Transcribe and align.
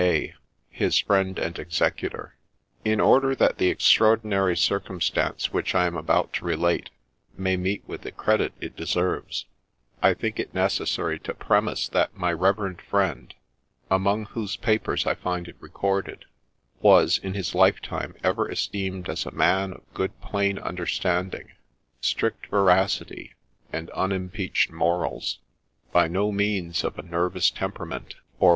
A., 0.03 0.33
HIS 0.71 0.97
FRIEND 0.97 1.37
AND 1.37 1.59
EXECUTOR 1.59 2.33
IN 2.83 2.99
order 2.99 3.35
that 3.35 3.59
the 3.59 3.67
extraordinary 3.67 4.57
circumstance 4.57 5.53
which 5.53 5.75
I 5.75 5.85
am 5.85 5.95
about 5.95 6.33
to 6.33 6.43
relate 6.45 6.89
may 7.37 7.55
meet 7.55 7.87
with 7.87 8.01
the 8.01 8.11
credit 8.11 8.53
it 8.59 8.75
deserves, 8.75 9.45
I 10.01 10.15
think 10.15 10.39
it 10.39 10.55
necessary 10.55 11.19
to 11.19 11.35
premise 11.35 11.87
that 11.89 12.17
my 12.17 12.33
reverend 12.33 12.81
friend, 12.81 13.35
among 13.91 14.25
whose 14.25 14.55
papers 14.55 15.05
I 15.05 15.13
find 15.13 15.47
it 15.47 15.57
recorded, 15.59 16.25
was, 16.79 17.19
in 17.19 17.35
his 17.35 17.53
lifetime, 17.53 18.15
ever 18.23 18.49
esteemed 18.49 19.07
as 19.07 19.27
a 19.27 19.31
man 19.31 19.71
of 19.71 19.93
good 19.93 20.19
plain 20.19 20.57
understanding, 20.57 21.49
strict 21.99 22.47
veracity, 22.47 23.35
and 23.71 23.91
un 23.93 24.11
impeached 24.11 24.71
morals,— 24.71 25.37
by 25.91 26.07
no 26.07 26.31
means 26.31 26.83
of 26.83 26.97
a 26.97 27.03
nervous 27.03 27.51
temperament, 27.51 27.93
or 27.93 27.99
THE 27.99 27.99
LATE 27.99 28.15
HENRY 28.15 28.39
HARRIS, 28.39 28.39
D.D. 28.39 28.47